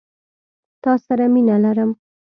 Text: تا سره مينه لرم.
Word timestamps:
تا 0.83 0.93
سره 1.05 1.25
مينه 1.33 1.55
لرم. 1.63 1.91